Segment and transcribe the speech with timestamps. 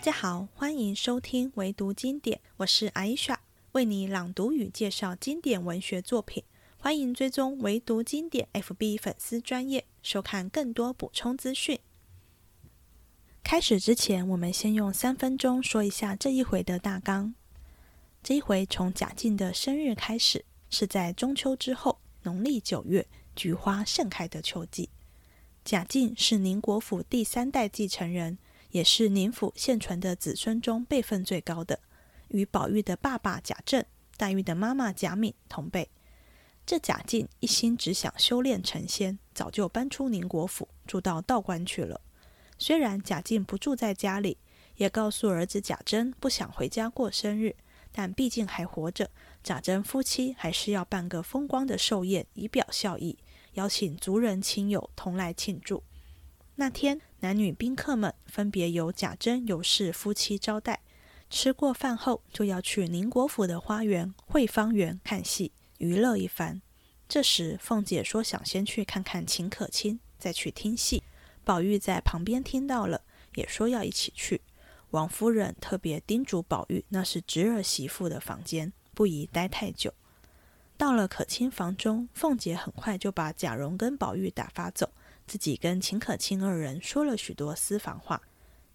[0.00, 3.38] 大家好，欢迎收听唯读经典，我是艾伊莎，
[3.72, 6.42] 为你朗读与介绍经典文学作品。
[6.78, 11.78] 欢迎追踪唯读经典 FB 粉丝专业，收看更多补充资讯。
[13.44, 17.34] 开始之前，我们先用三分钟说一下这一回的大纲。
[18.22, 24.88] 这一回从贾静的生日开始，是在中秋之后，农历九月，菊花盛开的秋季。
[25.62, 28.38] 贾静是宁国府第三代继承人，
[28.70, 31.80] 也是宁府现存的子孙中辈分最高的，
[32.28, 33.84] 与宝玉的爸爸贾政、
[34.16, 35.90] 黛玉的妈妈贾敏同辈。
[36.66, 42.00] 这贾静一心只想修炼成仙，早就搬出宁国府，住到道观去了。
[42.58, 44.38] 虽然贾静不住在家里，
[44.76, 47.56] 也告诉儿子贾珍不想回家过生日，
[47.90, 49.10] 但毕竟还活着，
[49.42, 53.18] 贾珍夫妻还是要办个风光的寿宴，以表孝意，
[53.54, 55.82] 邀请族人亲友同来庆祝。
[56.60, 60.82] 那天，男女宾客们分别由贾珍、尤氏夫妻招待。
[61.30, 66.60] 吃过饭后，就要去宁国府的花园惠芳园看戏，娱乐一番。
[67.08, 71.02] 这时，凤姐说想先去看看秦可卿，再去听戏。
[71.44, 73.00] 宝玉在旁边听到了，
[73.36, 74.42] 也说要一起去。
[74.90, 79.94] 王夫人特别叮嘱宝玉，那是侄儿媳妇的房间，不宜待太久。
[80.76, 84.92] 到了可卿房中，凤姐很快就把贾蓉跟宝玉打发走，
[85.30, 88.20] 自己跟秦可卿二人说了许多私房话。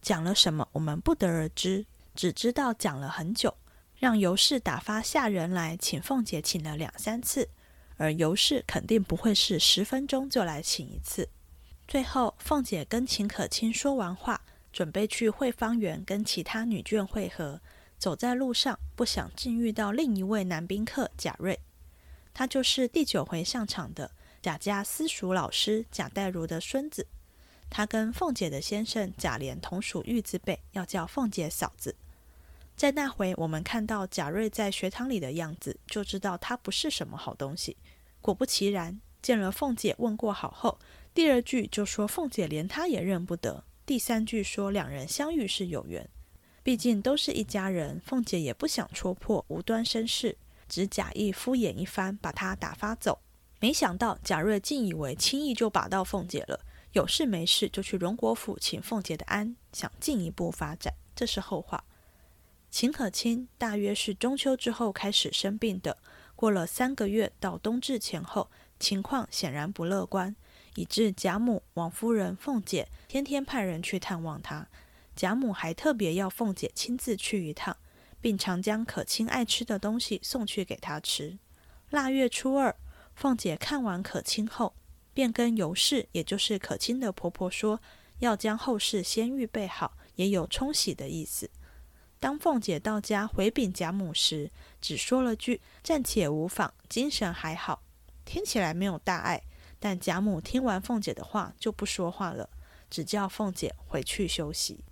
[0.02, 3.53] 讲了什么，我们不得而知，只知道讲了很久，
[4.00, 7.50] 让尤氏打发下人来请凤姐，请了两三次，
[7.97, 11.28] 而尤氏肯定不会是十分钟就来请一次。
[11.89, 14.40] 最后，凤姐跟秦可卿说完话，
[14.72, 17.59] 准备去会芳园跟其他女眷会合。
[17.97, 21.59] 走在路上，不想竟遇到另一位男宾客贾瑞，
[22.34, 24.09] 他就是第九回上场的
[24.46, 27.08] 贾家私塾老师贾代儒的孙子。
[27.68, 31.96] 他跟凤姐的先生贾琏同属玉字辈，要叫凤姐嫂子。
[32.78, 37.75] 在那回，我们看到贾瑞在学堂里的样子，就知道他不是什么好东西。
[38.22, 40.78] 果不其然，见了凤姐问过好后。
[41.16, 46.08] 第二句就说凤姐连他也认不得，第三句说两人相遇是有缘，
[46.62, 50.38] 毕竟都是一家人，凤姐也不想戳破无端生事，
[50.69, 53.18] 只假意敷衍一番，把他打发走。
[53.60, 56.60] 没想到贾瑞竟以为轻易就把到凤姐了，
[56.92, 61.84] 有事没事就去荣国府请凤姐的安，想进一步发展，这是后话。
[62.70, 65.98] 秦可卿大约是中秋之后开始生病的，
[66.36, 70.36] 过了三个月到冬至前后，情况显然不乐观。
[70.76, 74.68] 以致贾母、王夫人、凤姐天天派人去探望她。
[75.16, 77.78] 贾母还特别要凤姐亲自去一趟，
[78.20, 81.38] 并常将可卿爱吃的东西送去给她吃。
[81.92, 82.76] 腊月初二，
[83.16, 84.76] 凤姐看完可卿后，
[85.14, 87.81] 便跟尤氏，也就是可卿的婆婆说，
[88.20, 91.50] 要将后事先预备好，也有冲喜的意思。
[92.20, 97.84] 当凤姐到家回禀贾母时，只说了句“暂且无妨，精神还好”，
[98.25, 99.44] 听起来没有大碍。
[99.80, 102.50] 但贾母听完凤姐的话，就不说话了，
[102.90, 104.84] 只叫凤姐回去休息。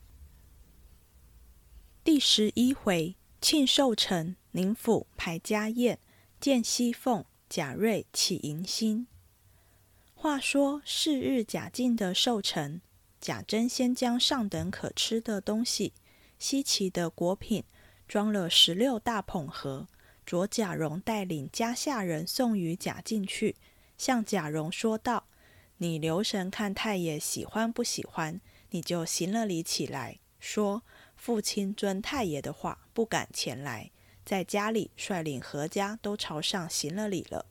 [2.03, 5.99] 第十一回庆寿辰，宁府排家宴，
[6.39, 9.05] 见熙凤、贾瑞起迎新。
[10.15, 12.81] 话说是日贾静的寿辰，
[13.21, 15.93] 贾珍先将上等可吃的东西、
[16.39, 17.63] 稀奇的果品，
[18.07, 19.87] 装了十六大捧盒，
[20.25, 23.55] 着贾蓉带领家下人送与贾静去。
[23.99, 25.27] 向贾蓉说道
[25.77, 28.41] ：“你留神看太爷喜欢不喜欢，
[28.71, 30.81] 你就行了礼起来，说
[31.15, 33.91] 父亲遵太爷的话，不敢前来，
[34.25, 37.45] 在家里率领何家都朝上行了礼了。”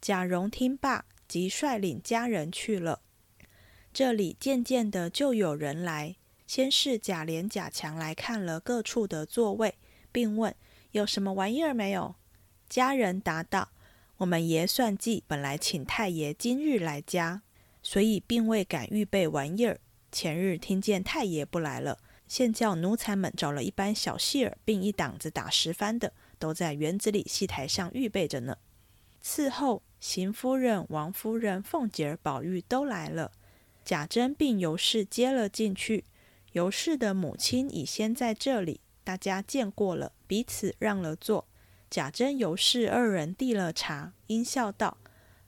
[0.00, 3.00] 贾蓉听罢，即率领家人去了。
[3.92, 9.74] 这里渐渐的就有人来，先是贾琏、贾强来看了各处的座位，
[10.12, 10.54] 并问
[10.90, 12.14] 有什么玩意儿没有。
[12.68, 13.70] 家人答道。
[14.18, 17.42] 我们爷算计，本来请太爷今日来家，
[17.82, 19.78] 所以并未敢预备玩意儿。
[20.10, 28.58] 前日听见太爷不来了，现叫奴才们找了一班小戏儿，并一档子打十番的，都在园子里戏台上预备着呢。
[29.22, 33.32] 伺候邢夫人、王夫人、凤姐儿、宝玉都来了，
[33.84, 36.04] 贾珍并尤氏接了进去。
[36.52, 41.46] 尤氏的母亲已先在这里，大家见过了，彼此让了座。
[41.90, 44.96] 贾珍、尤氏二人递了茶，阴笑道：“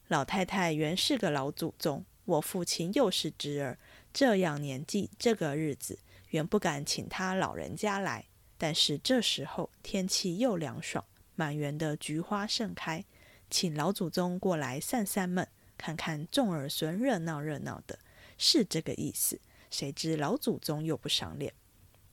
[0.06, 3.78] 老太太原是个老祖宗，我父亲又是侄儿，
[4.12, 5.98] 这样年纪，这个日子，
[6.30, 8.26] 原不敢请他老人家来。
[8.56, 11.04] 但是这时候天气又凉爽，
[11.36, 13.04] 满园的菊花盛开，
[13.48, 15.46] 请老祖宗过来散散闷，
[15.76, 17.98] 看看众儿孙热闹热闹的，
[18.36, 19.40] 是这个意思。
[19.70, 21.52] 谁知老祖宗又不赏脸。”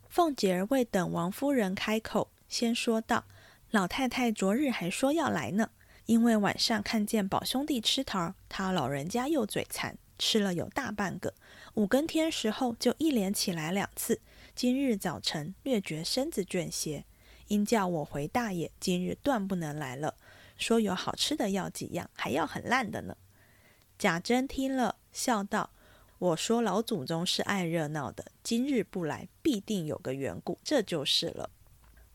[0.07, 3.25] 凤姐儿未等王夫人开口，先说道
[3.71, 5.71] ：“老太太昨日还说要来呢，
[6.05, 11.33] 因为晚上看见宝兄弟吃桃，他老人家又嘴馋，吃了有大半个。
[11.75, 14.21] 五更天时候就一连起来两次。
[14.55, 17.03] 今日早晨略觉身子倦些，
[17.47, 20.15] 因叫我回大爷，今日断不能来了。
[20.57, 23.17] 说有好吃的要几样，还要很烂的呢。”
[23.99, 25.69] 贾珍听了，笑道。
[26.17, 31.49] 我说老祖宗是爱热闹的，今日不来，必定有个缘故，这就是了。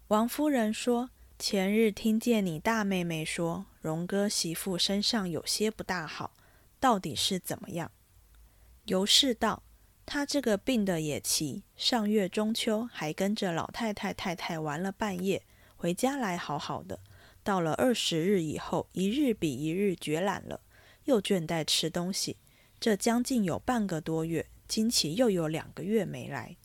[0.09, 6.33] 王夫人说：“前日听见你大妹妹说，荣哥媳妇身上有些不大好，
[6.81, 7.93] 到底是怎么样？”
[8.87, 9.63] 尤氏道
[10.05, 15.43] ：“他这个病的也奇，上月中秋还跟着老太太太太玩了半夜，
[15.77, 16.99] 回家来好好的，
[17.45, 20.61] 到了二十日以后，一日比一日觉懒了，
[21.05, 22.39] 又倦怠吃东西。”
[22.81, 26.57] 这将近有半个多月，今起又有两个月没来。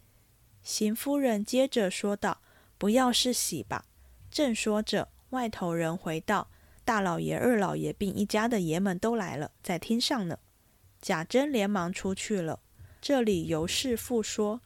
[0.63, 2.41] 邢夫人接着说道
[2.79, 3.85] ：“不要是喜吧？”
[4.31, 6.49] 正说着，外头人回道
[6.85, 10.39] ：“大老爷、二老爷并一家的爷们都来了，在厅上呢。”
[11.05, 12.59] 贾珍连忙出去了。
[12.99, 14.61] 这里尤氏复说：“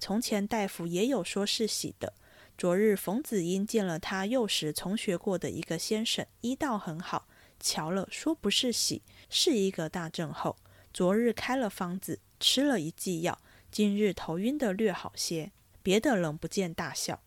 [0.00, 2.14] 从前大夫也有说是喜的。
[2.58, 7.28] 昨日冯子英见了他幼时从学过的一个先生，医道很好，
[7.60, 10.56] 瞧了说不是喜，是一个大症候。”
[10.92, 17.22] 昨日开了方子，吃了一剂药，今日头晕的略好些，别的仍不见大效。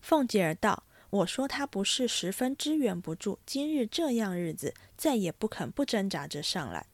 [0.00, 6.86] 凤姐儿道：“我说他不是十分支援不住，今日这样日子，再也不肯不挣扎着上来。”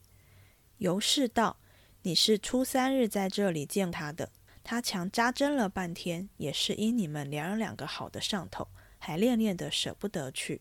[0.79, 1.57] 尤氏道
[2.03, 4.31] ：“你是初三日在这里见他的，
[4.63, 8.69] 他强扎针了半天，也是因你们娘儿两个好的上头，
[8.99, 10.61] 还恋恋的舍不得去。”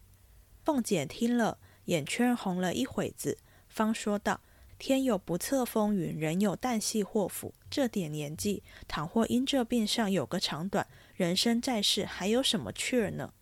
[0.63, 3.37] 凤姐听了，眼圈红了一会子，
[3.69, 4.41] 方说道。
[4.77, 7.53] 天有不测风云，人有旦夕祸福。
[7.69, 10.85] 这点年纪，倘或因这病上有个长短，
[11.15, 13.33] 人生在世还有什么趣儿呢？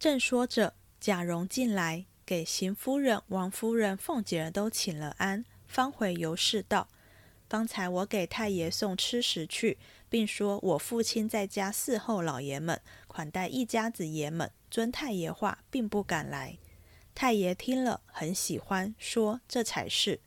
[0.00, 6.88] 正说着，贾蓉进来，给邢夫人、王夫人、凤姐儿都请了安，方回尤氏道
[7.48, 9.78] ：“方才我给太爷送吃食去，
[10.08, 16.58] 并说我父亲在家伺候老爷们，款待一家子爷们，遵太爷话，并不敢来。”
[17.14, 20.20] 太爷听了很喜欢，说：“这才是，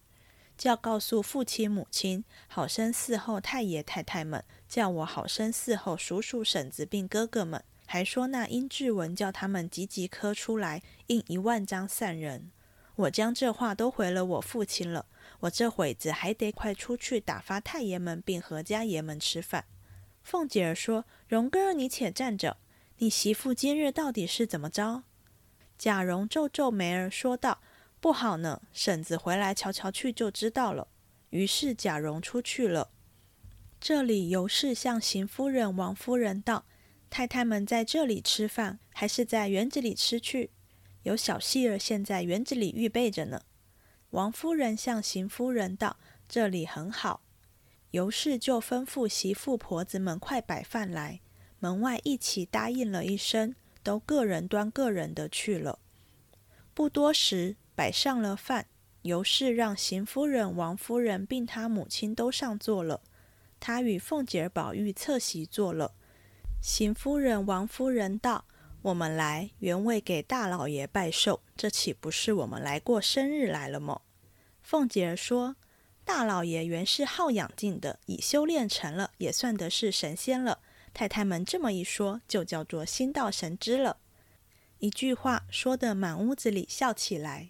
[0.58, 7.64] 叫告诉父亲母亲，好生伺候太爷太太们；叫我好生伺候叔叔婶子并哥哥们。
[7.86, 12.52] 还说那殷志文叫他们急急磕出来，印一万张散人。
[12.96, 15.06] 我将这话都回了我父亲了。
[15.40, 19.66] 我这会子还得快出去打发太爷们并何家爷们吃饭。”
[20.24, 22.58] 凤姐儿说：“荣哥，你且站着，
[22.98, 25.04] 你媳妇今日到底是怎么着？”
[25.78, 27.62] 贾蓉皱皱眉儿，说道
[28.02, 30.88] ：“不好呢，婶子回来瞧瞧去就知道了。”
[31.32, 32.92] 于是贾蓉出去了。
[33.80, 36.66] 这里尤氏向邢夫人、王夫人道
[37.10, 40.52] ：“太太们在这里吃饭，还是在园子里吃去？
[41.04, 43.44] 有小戏儿现在园子里预备着呢。”
[44.12, 45.98] 王夫人向邢夫人道
[46.28, 47.22] ：“这里很好。”
[47.92, 51.22] 尤氏就吩咐媳妇婆子们快摆饭来，
[51.60, 53.56] 门外一起答应了一声。
[53.82, 55.80] 都个人端个人的去了。
[56.74, 58.68] 不多时，摆上了饭，
[59.04, 63.02] 尤氏让邢夫人、王夫人并他母亲都上座了。
[63.60, 65.94] 他与凤姐、宝玉侧席坐了。
[66.62, 68.46] 邢夫人、王夫人道
[68.82, 74.02] ：“我们来原为给大老爷拜寿，这岂不是我们来过生日来了么？”
[74.64, 75.56] 凤姐儿说
[76.06, 80.60] ：“大老爷原是好养静的，已修炼成了，也算得是神仙了。”
[80.94, 83.98] 太太们这么一说，就叫做心到神知了。
[84.80, 87.50] 一句话说得满屋子里笑起来。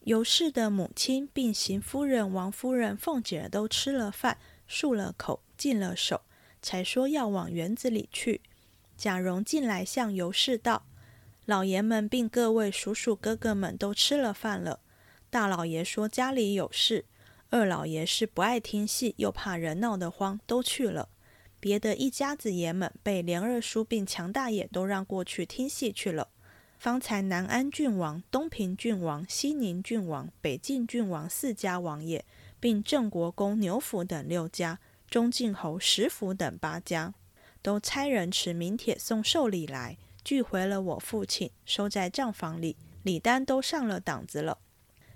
[0.00, 4.38] 尤氏的母亲并邢夫人、王夫人、凤姐儿都吃了饭，
[4.68, 6.22] 漱了口，净了手，
[6.62, 8.40] 才说要往园子里去。
[8.96, 10.86] 贾蓉进来向尤氏道
[11.44, 14.80] ：“老爷们并各位叔叔哥哥们都吃了饭了。
[15.28, 17.04] 大老爷说家里有事，
[17.50, 21.10] 二老爷是不爱听戏，又怕人闹得慌，都去了。”
[21.58, 26.28] 别的一家子爷们被连二叔并强大爷都让过去听戏去了。
[26.78, 32.24] 方才南安郡王、东平郡王、西宁郡王、北晋郡王四家王爷，
[32.60, 37.14] 并郑国公牛府等六家，中晋侯石府等八家，
[37.66, 44.58] 都差人持名帖送寿礼来，聚回了我父亲，收在账房里，礼单都上了档子了，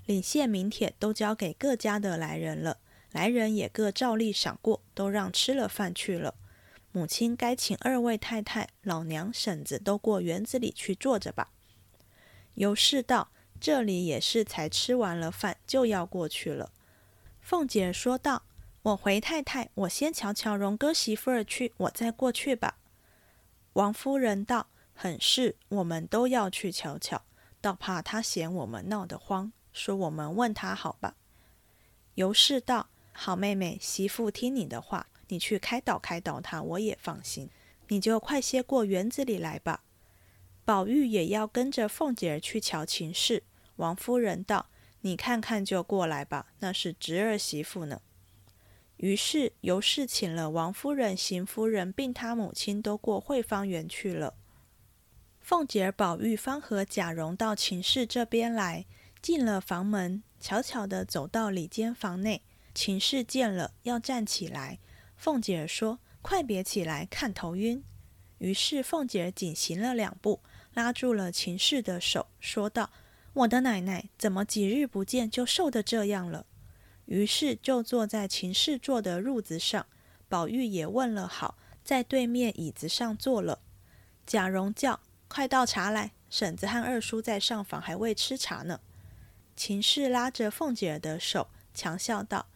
[0.05, 2.79] 领谢名帖都交给各家的来人了。
[3.13, 6.35] 来人也各照例赏过，都让吃了饭去了。
[6.91, 11.53] 母亲该请二位太太、老娘、婶子都过园子里去坐着吧。
[12.55, 13.31] 尤氏道
[13.61, 16.73] ：“这里也是才吃完了饭，就要过去了。”
[17.41, 18.43] 凤姐说道
[18.83, 22.79] ：“我回太太，我先瞧瞧荣哥媳妇儿去，我再过去吧。
[23.75, 27.23] 王夫人道：“很是，我们都要去瞧瞧，
[27.61, 31.15] 倒怕他嫌我们闹得慌，说我们问他好吧。”
[32.17, 37.51] 尤氏道：“好妹妹，媳妇听你的话，你去开导开导他，我也放心。
[37.89, 39.85] 你就快些过园子里来吧。”
[40.65, 43.43] 宝玉也要跟着凤姐儿去瞧秦氏。
[43.77, 44.71] 王夫人道
[45.03, 48.01] ：“你看看就过来吧，那是侄儿媳妇呢。”
[49.01, 54.35] 于是尤氏请了王夫人、邢夫人，并她母亲都过惠芳园去了。
[55.41, 58.85] 凤姐、宝玉方和贾蓉到秦氏这边来，
[59.23, 62.43] 进了房门，悄悄地走到里间房内。
[62.75, 64.79] 秦氏见了，要站起来。
[65.17, 67.83] 凤姐说：“快别起来，看头晕。”
[68.37, 70.41] 于是凤姐儿紧行了两步，
[70.75, 72.91] 拉住了秦氏的手，说道
[73.33, 76.45] ：“我的奶奶，怎么几日不见就瘦得这样了？”
[77.11, 79.85] 于是就坐在秦氏坐的褥子上，
[80.29, 83.59] 宝玉也问了好，在对面椅子上坐了。
[84.25, 88.79] 贾蓉叫：“快倒茶来，婶子和二叔在上房还未吃茶呢。”
[89.57, 92.47] 秦氏拉着凤姐儿的手，强笑道：“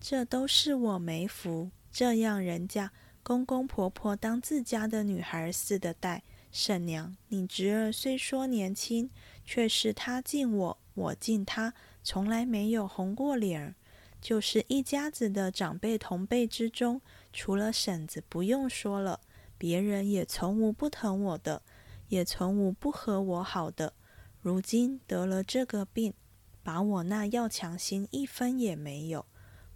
[0.00, 2.92] 这都是我没福，这样人家
[3.24, 6.22] 公公婆婆当自家的女孩似的待。
[6.52, 9.10] 婶娘，你侄儿虽说年轻，
[9.44, 13.74] 却是他敬我，我敬他，从来没有红过脸儿。”
[14.20, 17.00] 就是一家子的长辈同辈之中，
[17.32, 19.20] 除了婶子不用说了，
[19.56, 21.62] 别人也从无不疼我的，
[22.08, 23.92] 也从无不和我好的。
[24.40, 26.14] 如今得了这个病，
[26.62, 29.26] 把我那要强心一分也没有。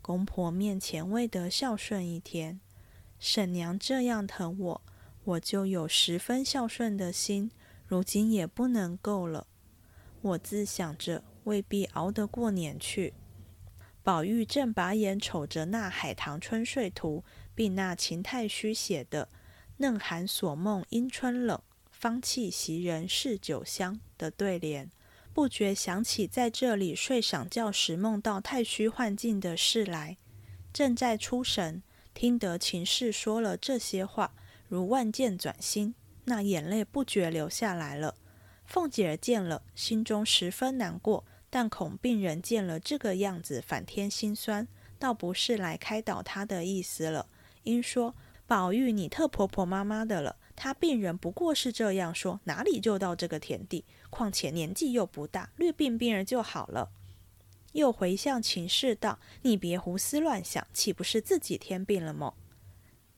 [0.02, 2.60] 公婆面前未得孝顺一天，
[3.18, 4.82] 婶娘这样疼我，
[5.24, 7.50] 我就有十分孝顺的心，
[7.86, 9.46] 如今也不能够了。
[10.22, 13.14] 我自想着未必熬得过年去。
[14.02, 17.22] 宝玉正把眼瞅着那《海棠春睡图》，
[17.54, 19.28] 并那秦太虚写的
[19.78, 24.90] “嫩寒锁梦因春冷，芳气袭人是酒香”的对联，
[25.34, 30.16] 不觉想起在这里睡晌觉时梦到太虚幻境的事来。
[30.72, 31.82] 正在出神，
[32.14, 34.32] 听得秦氏说了这些话，
[34.68, 38.14] 如万箭转心，那眼泪不觉流下来了。
[38.64, 41.26] 凤姐儿见了，心中十分难过。
[41.52, 44.68] 但恐病人见了这个样子，反添心酸，
[45.00, 47.26] 倒不是来开导他的意思了。
[47.64, 48.14] 因说
[48.46, 50.36] ：“宝玉，你特婆婆妈妈的了。
[50.54, 53.84] 他病人不过是这样说，哪里就到这个田地？
[54.10, 56.90] 况且年纪又不大，略病病儿就好了。”
[57.72, 62.34] 又回向秦氏道：“你别胡思乱想，岂不是自己添病了么？”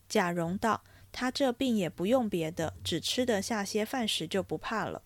[0.09, 5.03] 贾蓉道：“他这病也不用别的，只吃得下些饭食就不怕了。”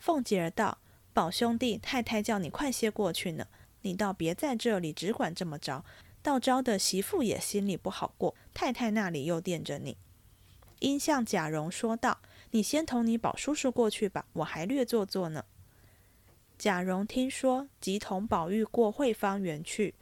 [0.00, 0.78] 凤姐儿道。
[1.18, 3.48] 宝兄弟，太太叫你快些过去呢，
[3.82, 5.84] 你倒别在这里只管这么着，
[6.22, 8.36] 倒招的媳妇也心里不好过。
[8.54, 9.96] 太太那里又惦着你，
[10.78, 12.20] 因向贾蓉说道
[12.52, 15.44] ：“你先同你宝叔叔过去吧，我还略坐坐呢。”
[16.56, 19.96] 贾蓉听说，即同宝玉过惠芳园去。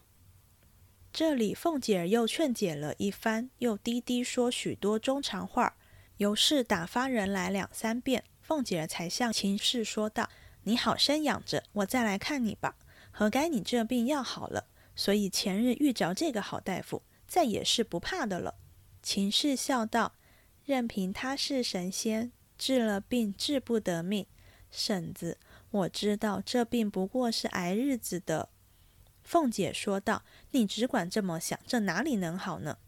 [1.15, 5.79] 这里凤姐儿又劝解了一番，又低低说许多中长话，
[6.19, 10.29] 尤氏打发人来两三遍，凤姐儿才向秦氏说道。
[10.69, 12.75] 你好生养着，我再来看你吧。
[13.13, 18.57] 何该你这病要好了，所以前日遇着这个好大夫，再也是不怕的了。
[19.01, 20.15] 秦氏笑道
[20.67, 24.27] ：“任凭他是神仙，治了病治不得命。
[24.73, 25.39] 婶子，
[25.71, 28.49] 我知道这病不过是挨日子的。”
[29.23, 32.79] 凤姐说道：“你只管这么想，这哪里能好呢？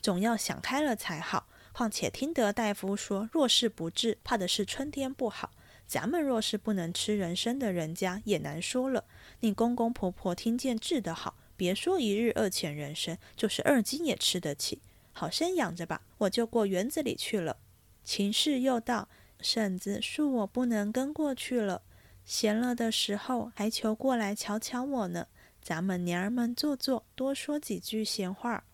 [0.00, 1.48] 总要想开了才好。
[1.72, 5.50] 况且听得大夫说，若是不治，怕的是春天不好。”
[5.86, 9.04] 咱们若是不能吃人参的人家也难说了。
[9.40, 14.80] 你公公婆婆听见治得好，别说一日二钱人参，就是二斤也吃得起。
[15.12, 17.58] 好生养着吧，我就过园子里去了。
[18.02, 19.08] 秦氏又道
[19.40, 21.82] ：“婶子，恕我不能跟过去了。
[22.24, 25.28] 闲了的时候还求过来瞧瞧我呢。
[25.62, 28.64] 咱们娘儿们坐坐，多说几句闲话。”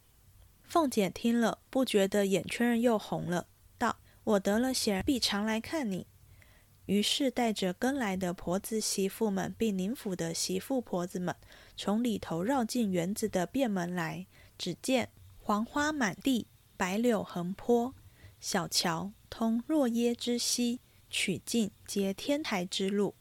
[0.64, 6.06] 凤姐听了，不觉得眼圈又红了，道：“我得了闲，必常来看你。”
[6.86, 11.34] 于是带着跟来的婆子媳妇们，并宁府的媳妇婆子们，
[11.76, 14.26] 从里头绕进园子的便门来。
[14.58, 15.08] 只见
[15.38, 16.46] 黄花满地，
[16.76, 17.94] 白柳横坡，
[18.40, 23.14] 小桥通若耶之溪，曲径接天台之路。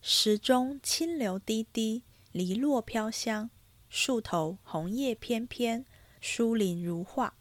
[0.00, 3.50] 石中清流滴滴，篱落飘香，
[3.88, 5.84] 树头红叶翩翩，
[6.20, 7.34] 疏林如画。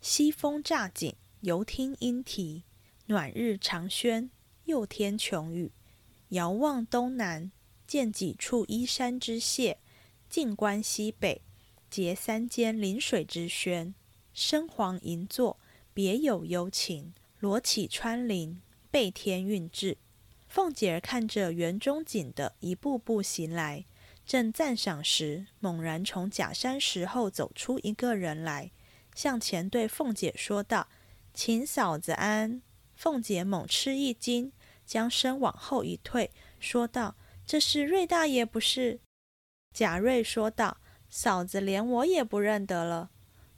[0.00, 2.64] 西风乍紧，犹听莺啼，
[3.06, 4.30] 暖日长轩。
[4.68, 5.72] 又添琼雨，
[6.28, 7.50] 遥望东南，
[7.86, 9.76] 见几处依山之榭；
[10.28, 11.40] 近观西北，
[11.90, 13.94] 结三间临水之轩，
[14.34, 15.58] 深黄银座，
[15.94, 17.14] 别有幽情。
[17.40, 18.60] 罗绮穿林，
[18.90, 19.96] 背天韵致。
[20.48, 23.86] 凤姐儿看着园中景的一步步行来，
[24.26, 28.70] 正赞赏时，猛然从假山石后走出一个人来，
[29.14, 30.88] 向前对凤姐说道
[31.32, 32.60] ：“请嫂子安。”
[32.96, 34.50] 凤姐猛吃一惊，
[34.88, 37.14] 将身往后一退，说道
[37.46, 38.98] ：“这是瑞大爷不是？”
[39.72, 40.78] 贾瑞说道。
[41.10, 43.08] 嫂子连我也不认得了。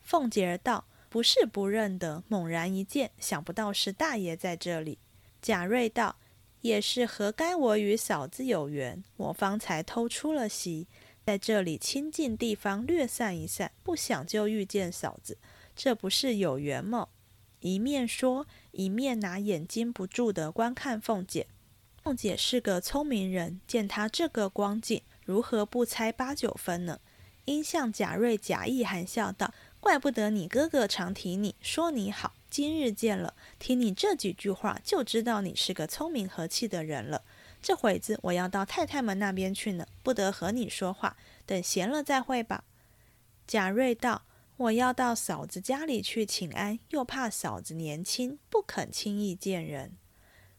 [0.00, 5.00] 凤姐儿道：“不是不认得，猛然一见，想不到是大爷在这里。”
[5.42, 6.14] 贾瑞道
[6.62, 10.86] ：“也是何该我与嫂子有缘，我方才偷出了席，
[11.26, 15.36] 在这里清静地方略散一散，不想就遇见嫂子，
[15.74, 17.08] 这不是有缘吗？”
[17.60, 21.46] 一面说，一面拿眼睛不住地观看凤姐。
[22.02, 26.98] 凤姐是个聪明人，见她这个光景，如何不猜八九分呢？
[27.46, 37.22] 因向贾瑞假意含笑道：“怪不得你哥哥常提你说你好，今日见了，听你这几句话，就知道你是个聪明和气的人了。
[37.60, 42.64] 这会子我要到太太们那边去呢，不得和你说话，等闲了再会吧。”
[43.48, 44.22] 贾瑞道
[44.60, 49.96] ：“我要到嫂子家里去请安，又怕嫂子年轻，不肯轻易见人。”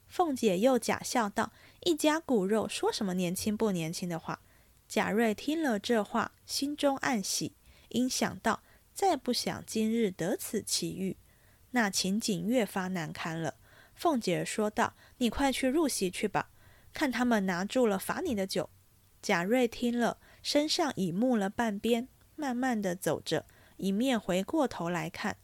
[0.10, 1.54] 凤姐又假笑道
[1.86, 4.42] ：“一家骨肉，说什么年轻不年轻的话？”
[4.90, 7.54] 贾瑞听了这话，心中暗喜，
[7.90, 11.16] 因想到再不想今日得此奇遇，
[11.70, 13.58] 那情景越发难堪了。
[13.94, 16.50] 凤姐说道：“你快去入席去吧，
[16.92, 18.72] 看他们拿住了罚你的酒。”
[19.22, 23.46] 贾瑞听了，身上已木了半边，慢慢的走着，
[23.82, 25.38] 一面回过头来看。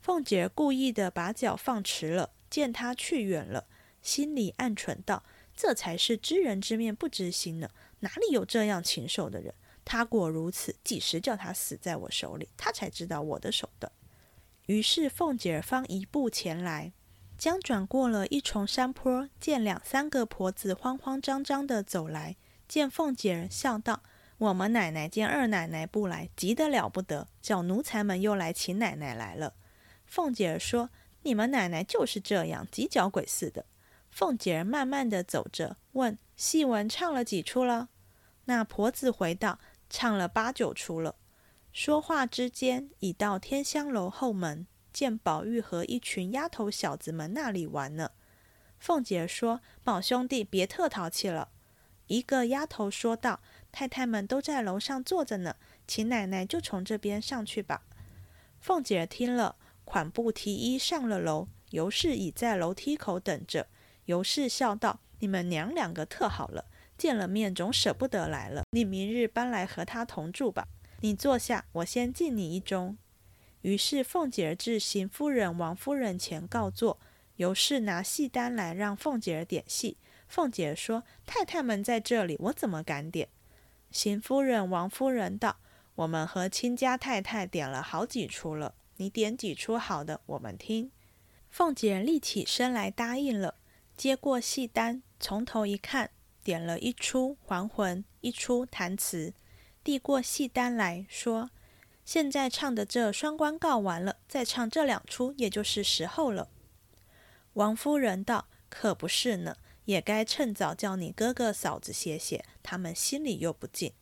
[0.00, 3.66] 凤姐故意的把脚放迟了，见他去远了，
[4.00, 5.22] 心里暗忖道
[5.54, 7.68] ：“这才是知人知面不知心呢。”
[8.00, 9.54] 哪里有这样禽兽的人？
[9.84, 13.90] 他果如此，几时叫他死在我手里，他才知道我的手段。
[14.66, 16.92] 于是凤姐方一步前来，
[17.38, 24.02] 将转过了一重山坡，见两三个婆子慌慌张张的走来，见凤姐儿笑道
[24.42, 29.54] ：“我们奶奶见二奶奶不来，急得了不得，叫奴才们又来请奶奶来了。”
[30.04, 30.90] 凤姐儿说
[31.22, 33.66] ：“你们奶奶就是这样，急脚鬼似的。”
[34.10, 37.90] 凤姐儿慢慢的走着，问：“戏文唱了几出了？”
[38.46, 41.14] 那婆子回道：“唱了八九出了。”
[41.72, 48.10] 说话之间，已到天香楼后门，见宝玉和一群丫头小子们那里玩呢。
[48.80, 51.50] 凤姐儿说：“宝兄弟，别特淘气了。”
[52.08, 53.40] 一个丫头说道
[53.72, 55.56] ：“太太们都在楼上坐着呢，
[55.88, 57.82] 请奶奶就从这边上去吧。”
[58.60, 61.48] 凤姐儿听了，款步提衣上了楼。
[61.70, 63.66] 尤氏已在楼梯口等着。
[64.04, 66.66] 尤氏笑道：“你们娘两个特好了。”
[66.98, 70.68] 见了面总舍不得来了，你明日搬来和她同住吧。
[71.00, 72.94] 你坐下，我先敬你一盅。
[73.62, 77.00] 于是凤姐儿至邢夫人、王夫人前告座，
[77.36, 79.96] 尤氏拿戏单来让凤姐儿点戏。
[80.28, 83.28] 凤姐儿说：“太太们在这里，我怎么敢点？”
[83.92, 85.56] 邢夫人、王夫人道
[85.94, 90.90] ：“我们和亲家太太点了好几出了，你点几出好的，我们听。”
[91.50, 93.56] 凤姐立起身来答应了，
[93.96, 96.10] 接过戏单，从头一看。
[96.44, 99.32] 点了一出还魂，一出弹词，
[99.84, 101.50] 递过戏单来说
[102.04, 106.48] ：“现在唱的这双关告完了，再唱这两出，也就是时候了。”
[107.54, 113.92] 王夫人道：“可不是呢，也该趁早叫你哥哥嫂子歇歇，他们心里又不静。”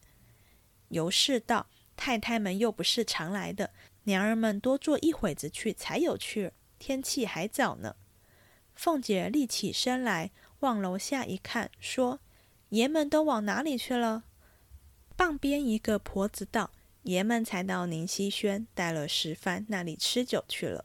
[0.88, 3.70] 尤氏道：“太太们又不是常来的，
[4.04, 7.96] 娘儿们多坐一会子去才有趣儿，天气还早呢。”
[8.74, 12.20] 凤姐立起身来，往楼下一看，说。
[12.70, 14.22] 爷们都往哪里去了？
[15.16, 16.70] 傍边一个婆子道
[17.02, 20.84] ：“爷们才到宁熙轩带了十番那里吃酒去了。”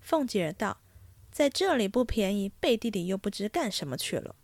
[0.00, 0.78] 凤姐儿道
[1.36, 4.34] ：“在这里不便宜，背地里又不知干什么去了。”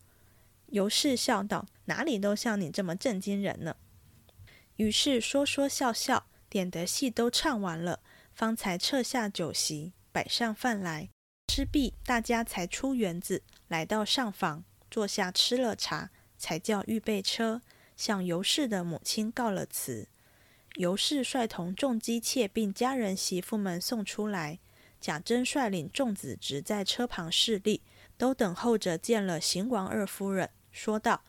[0.68, 3.76] 尤氏笑道：“哪里都像你这么正经人呢？”
[4.76, 8.00] 于是说说笑笑，点的戏都唱完了，
[8.34, 11.08] 方才撤下酒席，摆上饭来，
[11.48, 16.10] 吃毕，大家才出园子，来到上房，坐下吃了茶。
[16.36, 17.62] 才叫预备车，
[17.96, 20.08] 向尤氏的母亲告了辞。
[20.74, 24.58] 尤氏率同众姬妾并家人媳妇们送出来，
[25.02, 27.82] 贾珍率领众子侄在车旁侍立，
[28.16, 31.24] 都等候着见了邢王二夫人，说道：“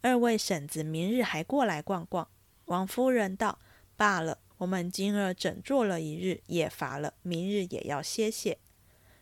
[0.00, 2.28] 二位婶子明日还过来逛逛。”
[2.66, 3.58] 王夫人道
[3.96, 8.58] ：“罢了，我们今儿整坐了一日，也乏了，明日也要歇歇。”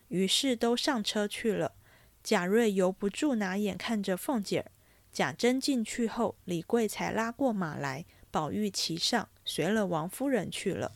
[0.09, 1.73] 于是都上车去了。
[2.21, 4.71] 贾瑞由不住拿眼看着凤姐儿。
[5.11, 10.91] 贾珍进去后，李贵才拉过马来，宝玉骑上，随了王夫人去了。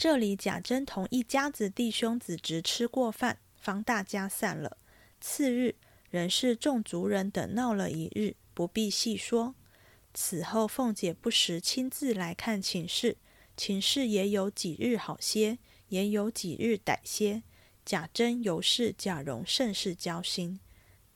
[0.00, 4.78] 这里贾珍同一家子弟兄子侄吃过饭，方大家散了。
[5.20, 5.74] 次日，
[6.08, 9.54] 仍是众族人等闹了一日，不必细说。
[10.14, 13.18] 此后，凤姐不时亲自来看秦氏，
[13.58, 15.58] 秦氏也有几日好些，
[15.88, 17.42] 也有几日歹些。
[17.84, 20.60] 贾珍、尤氏、贾蓉甚是交心。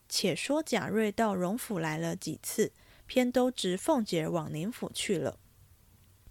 [0.07, 2.71] 且说贾瑞到荣府来了几次，
[3.07, 5.39] 偏都直凤姐往宁府去了。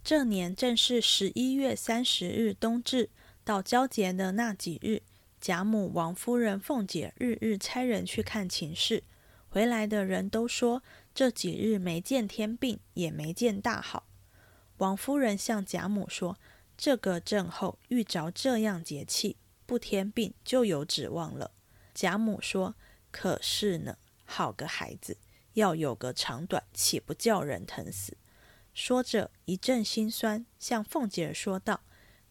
[0.05, 3.09] 这年正是十一月三十日冬至，
[3.43, 5.01] 到交节的那几日，
[5.41, 9.03] 贾母、王夫人、凤姐日日差人去看秦氏，
[9.49, 10.83] 回来的人都说
[11.15, 14.05] 这几日没见天病，也没见大好。
[14.77, 16.37] 王夫人向贾母说
[16.77, 21.49] ：“这个症候遇着这样节气，不添病就有指望了。”
[21.95, 22.75] 贾母说。
[23.09, 25.17] 可是呢，好个孩子，
[25.53, 28.15] 要有个长短，岂不叫人疼死？
[28.75, 31.79] 说着一阵心酸，向凤姐儿说道：“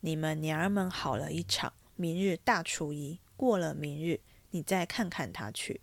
[0.00, 5.80] 你们娘儿们好了一场，明日大初一过了，明日你再看看他去，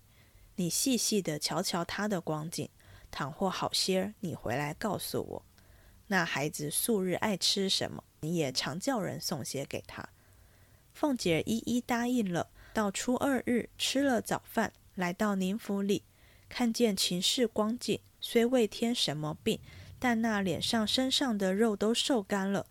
[0.57, 2.69] 你细细的瞧瞧他的光景，
[3.09, 5.45] 倘或好些儿，你回来告诉我。
[6.05, 10.07] 那孩子素日爱吃什么，你也常叫人送些给他。”
[10.93, 12.51] 凤姐儿一一答应了。
[12.71, 14.71] 到初二日吃了早饭。
[14.93, 16.03] 来到宁府里，
[16.47, 19.59] 看见秦氏光景，虽未添什么病，
[20.01, 22.65] 但那脸上身上的肉都瘦干了。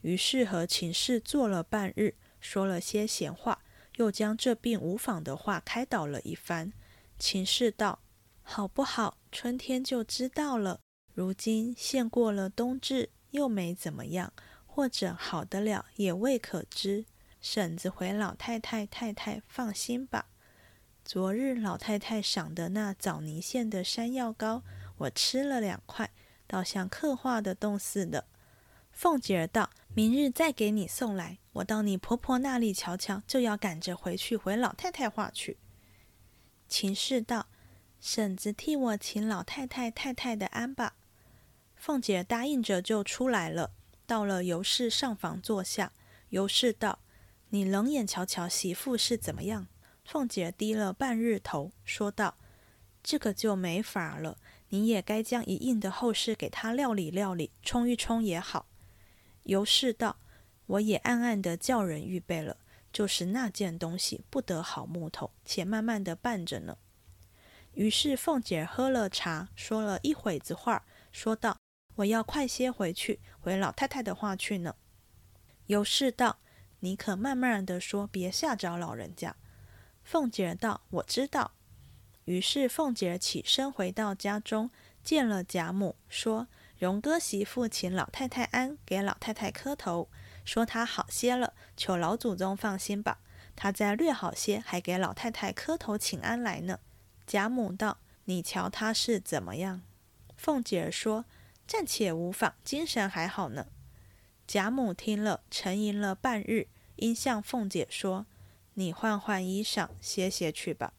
[0.00, 3.62] 于是和秦氏坐了半日，说了些闲话，
[3.98, 6.72] 又将这病无妨的话开导了一番。
[7.20, 8.00] 秦氏道
[8.42, 9.16] ：“好不好？
[9.30, 10.80] 春天就知道了。
[11.14, 14.32] 如今现过了冬至，又没怎么样，
[14.66, 17.04] 或者好得了，也未可知。
[17.40, 20.26] 婶子回老太太太太放心吧。”
[21.04, 24.64] 昨日老太太赏的那枣泥馅的山药糕，
[24.96, 26.10] 我吃了两块，
[26.52, 28.26] 倒像刻画的冻似的。
[28.90, 35.56] 凤姐儿道：“明日再给你送来，我到你婆婆那里瞧瞧，就要赶着回去回老太太话去。”
[36.68, 37.46] 秦氏道
[37.98, 40.96] ：“婶子替我请老太太太太的安吧。”
[41.74, 43.70] 凤姐答应着就出来了，
[44.06, 45.92] 到了尤氏上房坐下。
[46.28, 46.98] 尤氏道
[47.48, 49.68] ：“你冷眼瞧瞧媳妇是怎么样？”
[50.04, 52.36] 凤姐低了半日头，说道
[53.02, 54.36] ：“这个就没法了，
[54.72, 58.66] 你也该将一应的后事给他料理料理，冲一冲也好。”
[59.44, 60.16] 尤氏道
[60.64, 62.56] ：“我也暗暗的叫人预备了，
[62.90, 66.78] 就是那件东西不得好木头，且慢慢的办着呢。”
[67.74, 71.58] 于是凤姐喝了茶，说了一会子话，说道
[71.96, 74.74] ：“我要快些回去，回老太太的话去呢。”
[75.66, 76.38] 尤氏道
[76.80, 79.36] ：“你可慢慢的说，别吓着老人家。”
[80.02, 81.52] 凤姐道：“我知道。”
[82.24, 84.70] 于是凤姐儿起身回到家中，
[85.02, 86.46] 见了贾母，说
[86.78, 90.08] ：“荣哥媳妇请老太太安，给老太太磕头，
[90.44, 93.18] 说她好些了，求老祖宗放心吧。
[93.56, 96.78] 她再略好些，还给老太太磕头请安来呢。”
[97.26, 99.82] 贾母道：“你瞧她是怎么样？”
[100.36, 101.24] 凤姐儿说
[101.66, 103.66] ：“暂且无妨，精神还好呢。”
[104.46, 108.26] 贾母听了，沉吟了半日，因向凤姐说。
[108.74, 110.94] 你换换衣裳，歇歇去吧。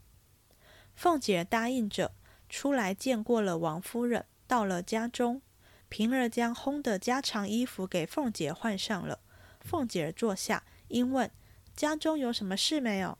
[0.96, 2.14] 凤姐答应着，
[2.48, 4.26] 出来见过了王夫人。
[4.48, 5.42] 到了家中，
[5.90, 9.20] 平儿将烘的家常衣服给凤姐换上了。
[9.60, 11.32] 凤姐坐下，因问
[11.76, 13.18] 家中有什么事没有。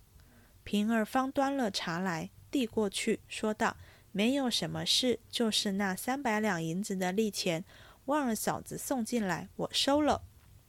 [0.64, 3.76] 平儿方端了茶来，递过去，说道
[4.12, 7.66] ：“没有什么事，就是那三百两银子的利钱，
[8.06, 10.22] 旺儿嫂子送进来，我收了。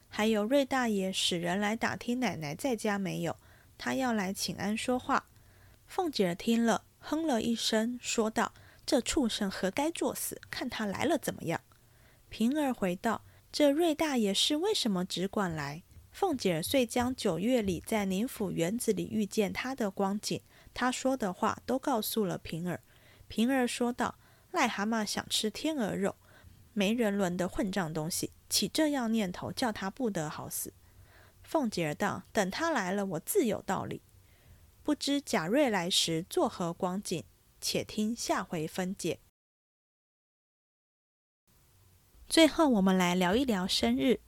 [0.08, 3.36] 还有瑞大爷使人来打听奶奶在家没有。”
[3.76, 5.26] 他要来请安说话，
[5.86, 8.54] 凤姐听了，哼了一声，说道
[8.86, 10.40] ：“这畜生何该作死？
[10.50, 11.60] 看他来了怎么样？”
[12.30, 13.20] 平儿回道
[13.52, 20.40] ：“这瑞大爷是为什么只管来？”凤姐儿遂将九月里在宁府园子里遇见他的光景，
[20.72, 22.80] 他说的话都告诉了平儿。
[23.28, 24.14] 平儿说道
[24.52, 26.16] ：“癞蛤蟆想吃天鹅肉，
[26.72, 30.72] 没人伦的混账东西，起这样念头，叫他不得好死。”
[31.44, 34.00] 凤姐儿道：“等他来了，我自有道理。
[34.84, 37.24] 不知贾瑞来时作何光景？
[37.58, 39.18] 且听下回分解。
[42.28, 44.20] 最后，我们来聊一聊生日。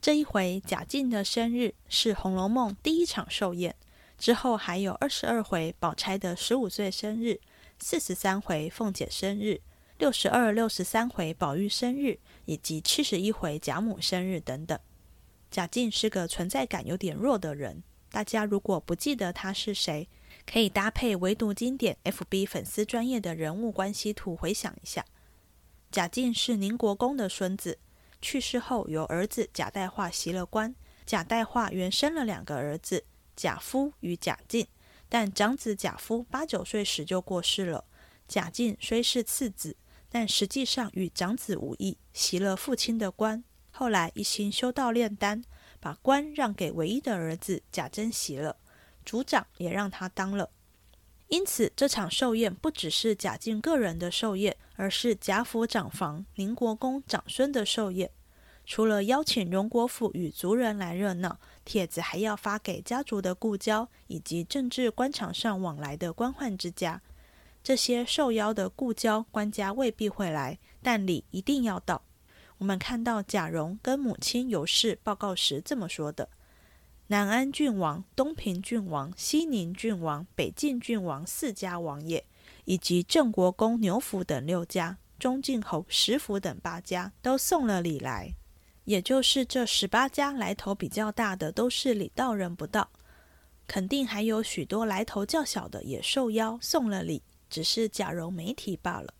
[0.00, 3.76] 这一回贾静的生日是《红楼梦》第一场寿宴，
[4.18, 7.40] 之后还有二十二回宝钗的十五岁生日，
[7.78, 9.60] 四十三回凤姐生日，
[9.98, 14.76] 六十二、六十三回宝玉生日，以及七十一回贾母生日等等。
[15.48, 17.84] 贾静是个存在感有点弱的人，
[18.16, 20.08] 大家如果不记得他是谁，
[20.50, 25.04] 可以搭配唯独经典 FB 粉丝专业的人物关系图回想一下。
[25.90, 27.78] 贾敬是宁国公的孙子，
[28.22, 30.74] 去世后由儿子贾代化袭了官。
[31.04, 33.04] 贾代化原生了两个儿子
[33.36, 34.66] 贾夫与贾敬，
[35.10, 37.84] 但长子贾夫八九岁时就过世了。
[38.26, 39.76] 贾敬虽是次子，
[40.08, 43.44] 但实际上与长子无异，袭了父亲的官。
[43.70, 45.44] 后来一心修道炼丹，
[45.80, 48.56] 把官让给唯一的儿子贾珍袭了，
[49.04, 50.50] 族长也让他当了。
[51.28, 58.10] 因此，这场寿宴不只是贾敬个人的寿宴，而是贾府长房宁国公长孙的寿宴。
[58.64, 67.00] 除了邀请荣国府与族人来热闹，帖子还要发给家族的故交以及政治官场上往来的官宦之家。
[67.62, 72.02] 这些受邀的故交官家未必会来，但礼一定要到。
[72.58, 76.28] 我们看到贾蓉跟母亲有事报告时这么说的。
[77.08, 82.24] 南安郡王、东平郡王、西宁郡王、北晋郡王四家王爷，
[82.64, 88.34] 以及郑国公牛府等六家，中晋侯石府等八家，都送了礼来。
[88.86, 92.88] 也就是这十八家来头比较大的，都是礼到人不到，
[93.68, 99.14] 肯定还有许多来头较小的也受邀送了礼，只是贾蓉没提罢了。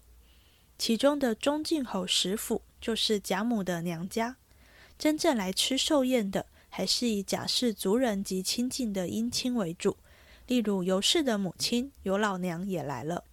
[0.78, 4.36] 其中的中晋侯石府，就是贾母的娘家，
[4.98, 6.46] 真正来吃寿宴的。
[6.68, 9.96] 还是以贾氏族人及亲近的姻亲为主，
[10.46, 13.24] 例如尤氏的母亲尤老娘也来了。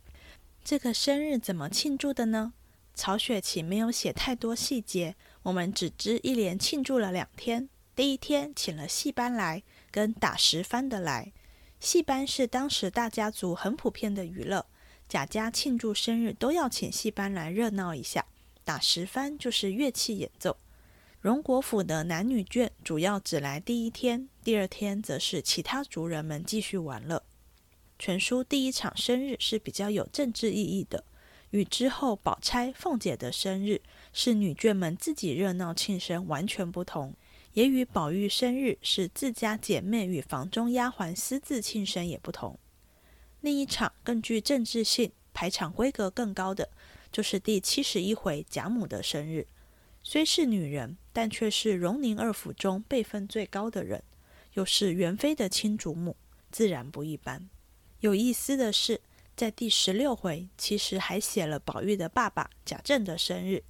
[0.64, 2.54] 这个生日怎么庆祝的呢？
[2.96, 7.68] 曹雪芹没有写太多细节，我们只知一连庆祝了两天。
[7.94, 11.34] 第一天请了戏班来，跟打十番的来。
[11.82, 14.66] 戏班是当时大家族很普遍的娱乐，
[15.14, 18.26] 贾家庆祝生日都要请戏班来热闹一下。
[18.64, 20.58] 打十番就是乐器演奏。
[21.22, 27.22] 荣国府的男女眷主要只来第一天，第二天则是其他族人们继续玩乐。
[28.00, 31.04] 全书第一场生日是比较有政治意义的，
[31.52, 37.14] 与之后宝钗、凤姐的生日是女眷们自己热闹庆生完全不同，
[37.54, 42.58] 也与宝玉生日是自家姐妹与房中丫鬟私自庆生也不同。
[43.44, 46.70] 另一场更具政治性、排场规格更高的，
[47.12, 49.46] 就是第七十一回贾母的生日。
[50.02, 54.02] 虽是女人，但却是荣宁二府中辈分最高的人，
[54.54, 56.16] 又是元妃的亲祖母，
[56.52, 57.50] 自然不一般。
[58.00, 59.02] 有意思的是，
[59.36, 63.62] 在第十六回，其实还写了宝玉的爸爸贾政的生日。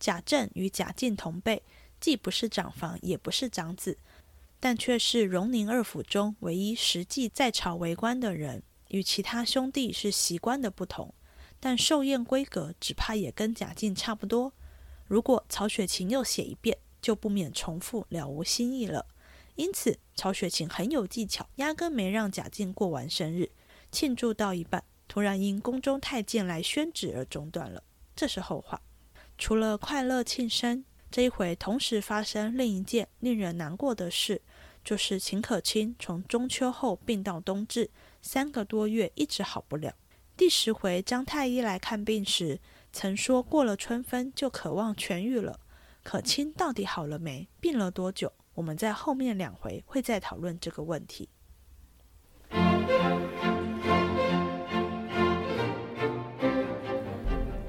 [0.00, 1.62] 贾政与贾敬同辈，
[2.00, 3.96] 既不是长房，也不是长子，
[4.58, 11.12] 但却是荣宁二府中唯一实际在朝为官的人，与其他兄弟是习惯的不同。
[11.58, 14.52] 但寿宴规格，只怕也跟贾敬差不多。
[15.06, 19.06] 如果曹雪芹又写一遍，就不免重复，了无新意了。
[19.56, 23.50] 因此，曹雪芹很有技巧，压根没让贾敬过完生日。
[23.92, 27.82] 庆祝到一半，突然因宫中太监来宣旨而中断了，
[28.16, 28.80] 这是后话。
[29.36, 34.40] 除了快乐庆生，这一回同时发生另一件令人难过的事，
[34.84, 37.90] 就是秦可卿从中秋后病到冬至，
[38.20, 39.94] 三个多月一直好不了。
[40.36, 42.60] 第十回张太医来看病时。
[42.92, 45.60] 曾说过了春分就渴望痊愈了，
[46.02, 47.46] 可卿到底好了没？
[47.60, 48.32] 病了多久？
[48.54, 51.28] 我们在后面两回会再讨论这个问题。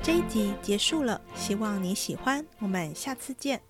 [0.02, 3.62] 这一集结束了，希望你喜欢，我们下次见。